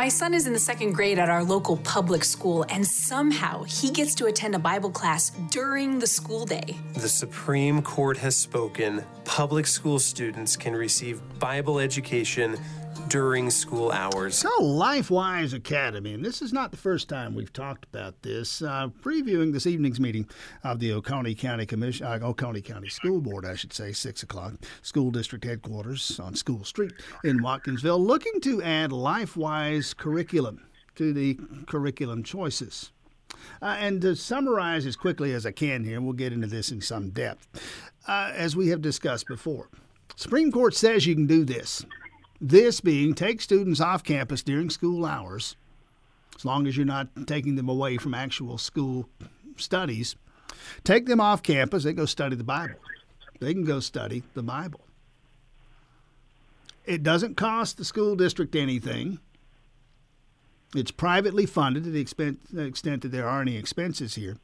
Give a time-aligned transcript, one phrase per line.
[0.00, 3.90] My son is in the second grade at our local public school, and somehow he
[3.90, 6.76] gets to attend a Bible class during the school day.
[6.94, 9.04] The Supreme Court has spoken.
[9.24, 12.56] Public school students can receive Bible education
[13.08, 14.36] during school hours.
[14.36, 18.60] So, LifeWise Academy, and this is not the first time we've talked about this.
[18.60, 20.28] Uh, previewing this evening's meeting
[20.62, 24.54] of the Oconee County Commission, uh, Oconee County School Board, I should say, six o'clock,
[24.82, 26.92] school district headquarters on School Street
[27.24, 30.66] in Watkinsville, looking to add LifeWise curriculum
[30.96, 32.92] to the curriculum choices.
[33.62, 36.80] Uh, and to summarize as quickly as I can here, we'll get into this in
[36.82, 37.48] some depth,
[38.06, 39.70] uh, as we have discussed before.
[40.16, 41.86] Supreme Court says you can do this.
[42.40, 45.56] This being take students off campus during school hours,
[46.36, 49.08] as long as you're not taking them away from actual school
[49.56, 50.14] studies.
[50.84, 52.78] Take them off campus, they go study the Bible.
[53.40, 54.80] They can go study the Bible.
[56.84, 59.18] It doesn't cost the school district anything.
[60.74, 62.40] It's privately funded to the extent
[63.02, 64.36] that there are any expenses here.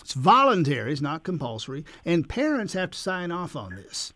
[0.00, 4.12] It's voluntary, it's not compulsory, and parents have to sign off on this.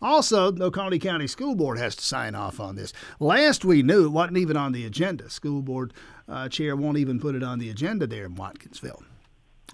[0.00, 2.92] Also, the Oconee County School Board has to sign off on this.
[3.20, 5.30] Last we knew, it wasn't even on the agenda.
[5.30, 5.92] School Board
[6.28, 9.02] uh, chair won't even put it on the agenda there in Watkinsville.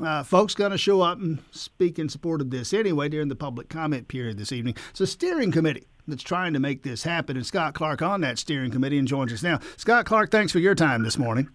[0.01, 3.34] Uh, folks going to show up and speak in support of this anyway during the
[3.34, 4.75] public comment period this evening.
[4.91, 8.39] It's a steering committee that's trying to make this happen, and Scott Clark on that
[8.39, 9.59] steering committee and joins us now.
[9.77, 11.48] Scott Clark, thanks for your time this morning.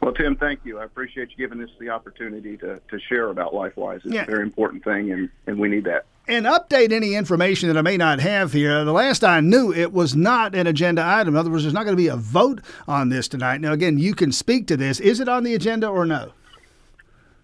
[0.00, 0.78] Well, Tim, thank you.
[0.78, 4.04] I appreciate you giving us the opportunity to, to share about LifeWise.
[4.04, 4.22] It's yeah.
[4.22, 6.06] a very important thing, and, and we need that.
[6.28, 8.84] And update any information that I may not have here.
[8.84, 11.34] The last I knew, it was not an agenda item.
[11.34, 13.62] In other words, there's not going to be a vote on this tonight.
[13.62, 15.00] Now, again, you can speak to this.
[15.00, 16.32] Is it on the agenda or no?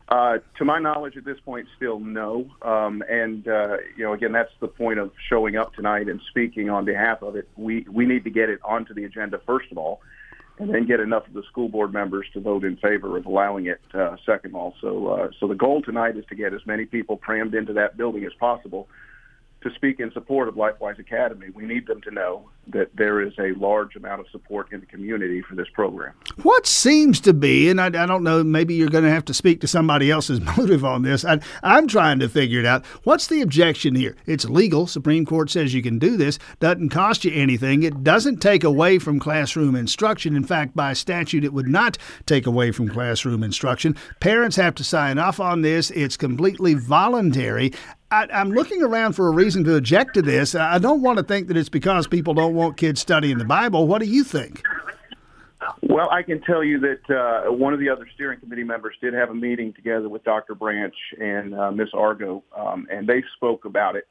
[0.07, 2.47] Uh, to my knowledge, at this point, still no.
[2.61, 6.69] Um, and uh, you know, again, that's the point of showing up tonight and speaking
[6.69, 7.49] on behalf of it.
[7.57, 10.03] We we need to get it onto the agenda first of all,
[10.59, 13.67] and then get enough of the school board members to vote in favor of allowing
[13.67, 15.07] it uh, second also.
[15.07, 18.25] Uh, so the goal tonight is to get as many people crammed into that building
[18.25, 18.89] as possible
[19.65, 21.47] to speak in support of LifeWise Academy.
[21.55, 24.87] We need them to know that there is a large amount of support in the
[24.87, 26.13] community for this program.
[26.43, 29.35] What seems to be, and I, I don't know, maybe you're going to have to
[29.35, 31.25] speak to somebody else's motive on this.
[31.25, 32.85] I, I'm trying to figure it out.
[33.05, 34.17] What's the objection here?
[34.27, 34.87] It's legal.
[34.87, 36.39] Supreme Court says you can do this.
[36.61, 37.83] Doesn't cost you anything.
[37.83, 40.37] It doesn't take away from classroom instruction.
[40.37, 43.97] In fact, by statute, it would not take away from classroom instruction.
[44.21, 45.91] Parents have to sign off on this.
[45.91, 47.73] It's completely voluntary.
[48.15, 50.55] I, am looking around for a reason to object to this.
[50.55, 53.89] I don't want to think that it's because people don't want kids studying the Bible.
[53.89, 54.63] What do you think?
[55.83, 59.15] Well, I can tell you that uh, one of the other steering committee members did
[59.15, 60.55] have a meeting together with Dr.
[60.55, 64.07] Branch and uh, Miss Argo, um, and they spoke about it.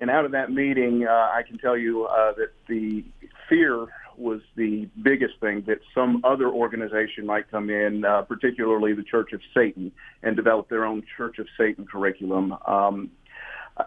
[0.00, 3.04] And out of that meeting, uh, I can tell you uh, that the
[3.48, 3.86] fear
[4.18, 9.32] was the biggest thing that some other organization might come in, uh, particularly the Church
[9.32, 9.92] of Satan,
[10.22, 12.54] and develop their own Church of Satan curriculum.
[12.66, 13.10] Um,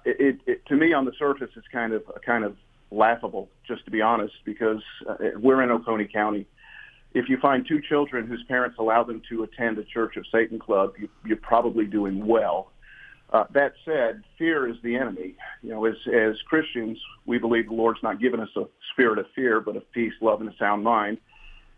[0.06, 2.56] it, it, to me, on the surface, it's kind of kind of
[2.92, 6.48] laughable, just to be honest, because uh, we're in Oconee County.
[7.14, 10.60] If you find two children whose parents allow them to attend a Church of Satan
[10.60, 12.72] club, you, you're probably doing well.
[13.32, 15.36] Uh, that said, fear is the enemy.
[15.62, 19.26] You know, as as Christians, we believe the Lord's not given us a spirit of
[19.36, 21.18] fear, but of peace, love, and a sound mind,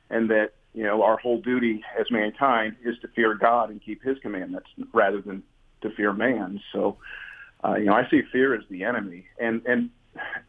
[0.10, 4.04] and that you know our whole duty as mankind is to fear God and keep
[4.04, 5.42] His commandments rather than
[5.82, 6.60] to fear man.
[6.74, 7.27] So, uh,
[7.64, 9.26] Uh, you know, I see fear as the enemy.
[9.40, 9.90] And, and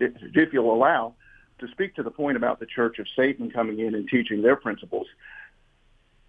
[0.01, 1.15] if you'll allow,
[1.61, 4.57] to speak to the point about the Church of Satan coming in and teaching their
[4.57, 5.07] principles,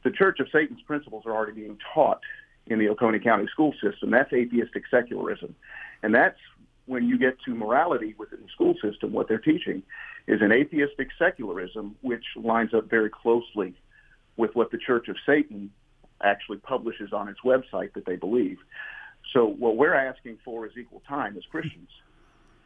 [0.03, 2.21] the Church of Satan's principles are already being taught
[2.67, 4.11] in the Oconee County school system.
[4.11, 5.55] That's atheistic secularism.
[6.01, 6.39] And that's
[6.85, 9.83] when you get to morality within the school system, what they're teaching
[10.27, 13.75] is an atheistic secularism, which lines up very closely
[14.37, 15.69] with what the Church of Satan
[16.23, 18.57] actually publishes on its website that they believe.
[19.33, 21.89] So what we're asking for is equal time as Christians.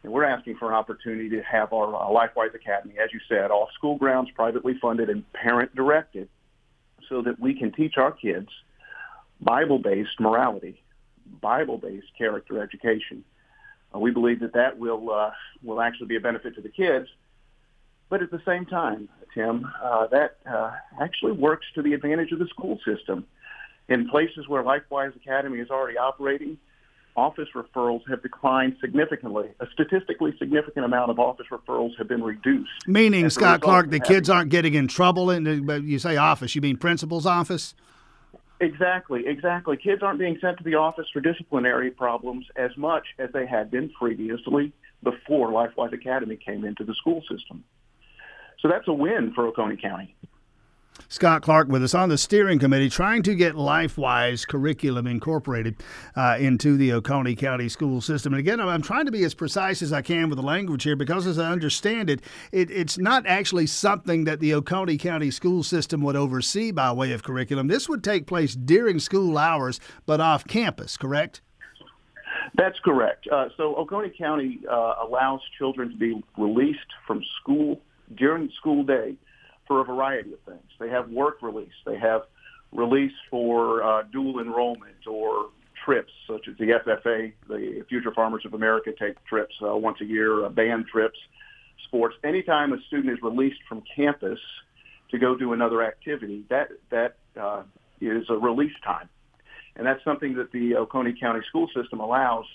[0.03, 3.51] And we're asking for an opportunity to have our uh, LifeWise Academy, as you said,
[3.51, 6.27] off school grounds, privately funded and parent directed,
[7.07, 8.49] so that we can teach our kids
[9.39, 10.81] Bible-based morality,
[11.41, 13.23] Bible-based character education.
[13.95, 15.31] Uh, we believe that that will uh,
[15.63, 17.07] will actually be a benefit to the kids,
[18.09, 20.71] but at the same time, Tim, uh, that uh,
[21.01, 23.25] actually works to the advantage of the school system
[23.89, 26.57] in places where LifeWise Academy is already operating,
[27.15, 29.49] office referrals have declined significantly.
[29.59, 32.71] A statistically significant amount of office referrals have been reduced.
[32.87, 35.29] Meaning, Scott Clark, the kids aren't getting in trouble.
[35.29, 37.75] In uh, but you say office, you mean principal's office?
[38.59, 39.75] Exactly, exactly.
[39.75, 43.69] Kids aren't being sent to the office for disciplinary problems as much as they had
[43.69, 44.71] been previously
[45.03, 47.63] before LifeWise Academy came into the school system.
[48.61, 50.15] So that's a win for Oconee County.
[51.09, 55.75] Scott Clark with us on the steering committee, trying to get LifeWise curriculum incorporated
[56.15, 58.33] uh, into the Oconee County school system.
[58.33, 60.95] And again, I'm trying to be as precise as I can with the language here
[60.95, 65.63] because, as I understand it, it it's not actually something that the Oconee County school
[65.63, 67.67] system would oversee by way of curriculum.
[67.67, 71.41] This would take place during school hours, but off campus, correct?
[72.55, 73.27] That's correct.
[73.31, 77.81] Uh, so Oconee County uh, allows children to be released from school
[78.15, 79.15] during school day
[79.67, 80.69] for a variety of things.
[80.79, 81.73] They have work release.
[81.85, 82.23] They have
[82.71, 85.49] release for uh, dual enrollment or
[85.85, 90.05] trips, such as the FFA, the Future Farmers of America take trips uh, once a
[90.05, 91.17] year, uh, band trips,
[91.87, 92.15] sports.
[92.23, 94.39] Anytime a student is released from campus
[95.11, 97.63] to go do another activity, that that uh,
[98.01, 99.09] is a release time,
[99.75, 102.45] and that's something that the Oconee County school system allows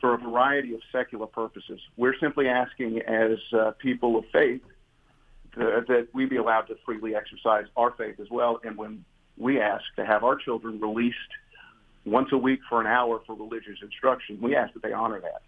[0.00, 1.78] for a variety of secular purposes.
[1.96, 4.62] We're simply asking, as uh, people of faith,
[5.56, 8.60] uh, that we be allowed to freely exercise our faith as well.
[8.64, 9.04] And when
[9.36, 11.16] we ask to have our children released
[12.04, 15.42] once a week for an hour for religious instruction, we ask that they honor that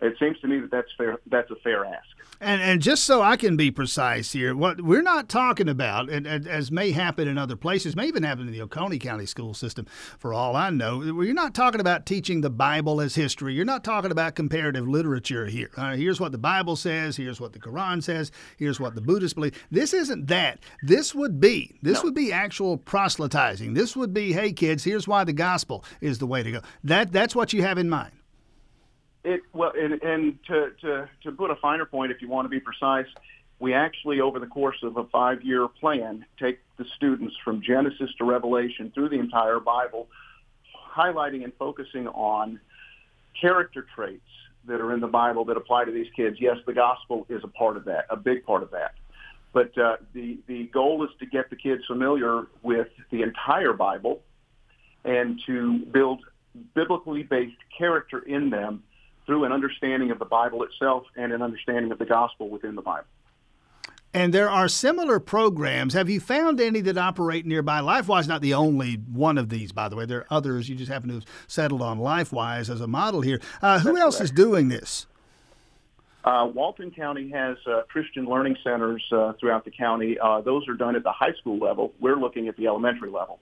[0.00, 1.18] it seems to me that that's fair.
[1.26, 2.06] That's a fair ask.
[2.40, 6.24] And and just so I can be precise here, what we're not talking about, and,
[6.24, 9.54] and, as may happen in other places, may even happen in the Oconee County school
[9.54, 9.86] system,
[10.18, 13.54] for all I know, you're not talking about teaching the Bible as history.
[13.54, 15.70] You're not talking about comparative literature here.
[15.76, 17.16] Uh, here's what the Bible says.
[17.16, 18.30] Here's what the Quran says.
[18.56, 19.60] Here's what the Buddhists believe.
[19.72, 20.60] This isn't that.
[20.82, 22.04] This would be this no.
[22.04, 23.74] would be actual proselytizing.
[23.74, 26.60] This would be, hey kids, here's why the gospel is the way to go.
[26.84, 28.12] That that's what you have in mind.
[29.28, 32.48] It well, and, and to, to to put a finer point, if you want to
[32.48, 33.06] be precise,
[33.58, 38.24] we actually, over the course of a five-year plan, take the students from Genesis to
[38.24, 40.08] Revelation through the entire Bible,
[40.96, 42.58] highlighting and focusing on
[43.38, 44.30] character traits
[44.66, 46.36] that are in the Bible that apply to these kids.
[46.40, 48.94] Yes, the gospel is a part of that, a big part of that.
[49.52, 54.22] But uh, the the goal is to get the kids familiar with the entire Bible
[55.04, 56.20] and to build
[56.74, 58.84] biblically based character in them
[59.28, 62.80] through an understanding of the Bible itself and an understanding of the gospel within the
[62.80, 63.06] Bible.
[64.14, 65.92] And there are similar programs.
[65.92, 67.80] Have you found any that operate nearby?
[67.80, 70.06] LifeWise not the only one of these, by the way.
[70.06, 70.70] There are others.
[70.70, 73.38] You just happen to have settled on LifeWise as a model here.
[73.60, 74.30] Uh, who That's else correct.
[74.30, 75.06] is doing this?
[76.24, 80.18] Uh, Walton County has uh, Christian learning centers uh, throughout the county.
[80.18, 81.92] Uh, those are done at the high school level.
[82.00, 83.40] We're looking at the elementary level.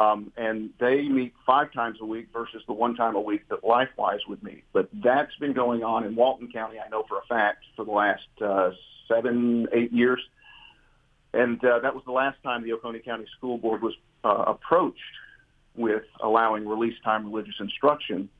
[0.00, 3.62] Um, and they meet five times a week versus the one time a week that
[3.62, 4.64] LifeWise would meet.
[4.72, 7.90] But that's been going on in Walton County, I know for a fact, for the
[7.90, 8.70] last uh,
[9.06, 10.20] seven, eight years.
[11.34, 13.94] And uh, that was the last time the Oconee County School Board was
[14.24, 14.98] uh, approached
[15.76, 18.30] with allowing release time religious instruction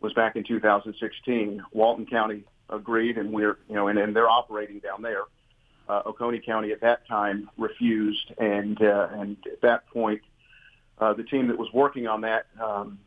[0.00, 1.62] was back in 2016.
[1.72, 5.22] Walton County agreed, and we're, you know, and, and they're operating down there.
[5.88, 10.20] Uh, Oconee County at that time refused, and uh, and at that point,
[11.00, 12.98] uh, the team that was working on that um,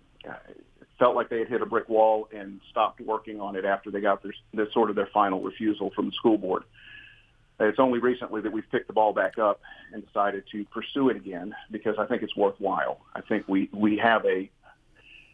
[0.99, 4.01] felt like they had hit a brick wall and stopped working on it after they
[4.01, 6.63] got their, their sort of their final refusal from the school board.
[7.59, 9.61] It's only recently that we've picked the ball back up
[9.93, 13.01] and decided to pursue it again because I think it's worthwhile.
[13.15, 14.49] I think we, we have a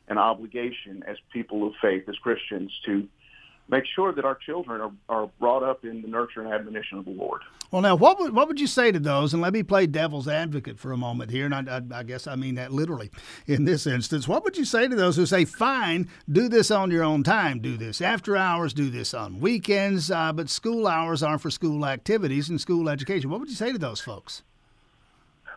[0.09, 3.07] an obligation as people of faith, as Christians, to
[3.69, 7.05] make sure that our children are, are brought up in the nurture and admonition of
[7.05, 7.41] the Lord.
[7.69, 9.33] Well, now, what would, what would you say to those?
[9.33, 12.25] And let me play devil's advocate for a moment here, and I, I, I, guess
[12.25, 13.11] I mean that literally
[13.45, 14.27] in this instance.
[14.27, 17.59] What would you say to those who say, fine, do this on your own time,
[17.59, 21.85] do this after hours, do this on weekends, uh, but school hours aren't for school
[21.85, 23.29] activities and school education?
[23.29, 24.43] What would you say to those folks?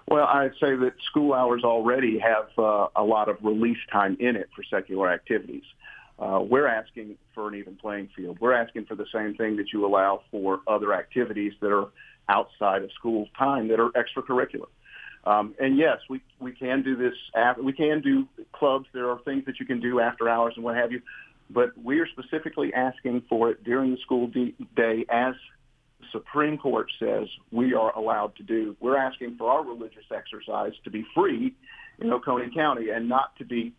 [0.08, 4.34] Well, I'd say that school hours already have uh, a lot of release time in
[4.34, 5.62] it for secular activities.
[6.20, 8.38] Uh, we're asking for an even playing field.
[8.40, 11.88] We're asking for the same thing that you allow for other activities that are
[12.28, 14.68] outside of school time that are extracurricular.
[15.24, 17.14] Um, and yes, we we can do this.
[17.34, 18.86] After, we can do clubs.
[18.92, 21.00] There are things that you can do after hours and what have you.
[21.50, 24.30] But we are specifically asking for it during the school
[24.76, 25.34] day, as
[26.12, 28.76] Supreme Court says we are allowed to do.
[28.80, 31.54] We're asking for our religious exercise to be free
[31.98, 33.74] in Oconee County and not to be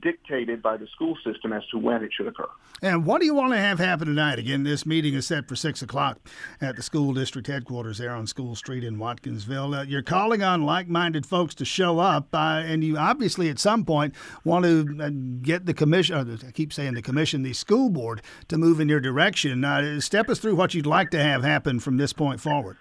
[0.00, 2.48] dictated by the school system as to when it should occur.
[2.82, 4.38] And what do you want to have happen tonight?
[4.38, 6.18] Again, this meeting is set for 6 o'clock
[6.60, 9.78] at the school district headquarters there on School Street in Watkinsville.
[9.78, 13.58] Uh, you're calling on like minded folks to show up, uh, and you obviously at
[13.58, 15.10] some point want to uh,
[15.42, 19.00] get the commission, I keep saying the commission, the school board, to move in your
[19.00, 19.64] direction.
[19.64, 22.76] Uh, step us through what you'd like to have happen from this point forward.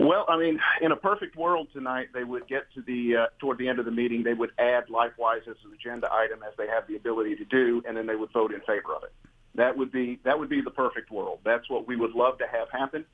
[0.00, 3.58] Well, I mean, in a perfect world tonight, they would get to the uh, toward
[3.58, 4.22] the end of the meeting.
[4.22, 7.82] They would add LifeWise as an agenda item, as they have the ability to do,
[7.86, 9.12] and then they would vote in favor of it.
[9.56, 11.40] That would be that would be the perfect world.
[11.44, 13.04] That's what we would love to have happen.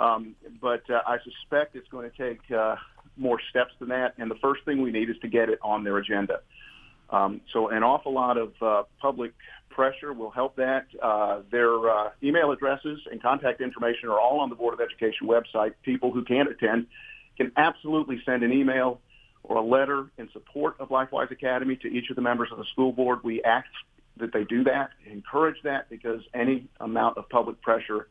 [0.00, 2.74] Um, but uh, I suspect it's going to take uh,
[3.16, 4.14] more steps than that.
[4.18, 6.40] And the first thing we need is to get it on their agenda.
[7.10, 9.32] Um, so an awful lot of uh, public
[9.70, 10.86] pressure will help that.
[11.02, 15.28] Uh, their uh, email addresses and contact information are all on the Board of Education
[15.28, 15.74] website.
[15.82, 16.86] People who can't attend
[17.36, 19.00] can absolutely send an email
[19.44, 22.64] or a letter in support of LifeWise Academy to each of the members of the
[22.72, 23.20] school board.
[23.22, 23.68] We ask
[24.16, 28.08] that they do that, encourage that, because any amount of public pressure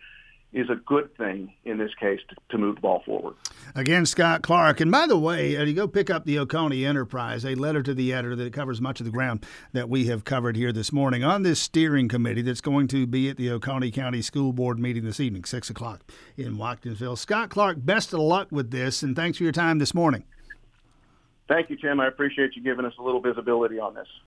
[0.55, 3.35] is a good thing in this case to, to, move the ball forward.
[3.75, 4.79] Again, Scott Clark.
[4.79, 8.13] And by the way, you go pick up the Oconee Enterprise, a letter to the
[8.13, 11.43] editor that covers much of the ground that we have covered here this morning on
[11.43, 15.19] this steering committee that's going to be at the Oconee County School Board meeting this
[15.19, 17.17] evening, 6 o'clock in Watkinsville.
[17.17, 20.23] Scott Clark, best of luck with this, and thanks for your time this morning.
[21.49, 21.99] Thank you, Tim.
[21.99, 24.07] I appreciate you giving us a little visibility on this.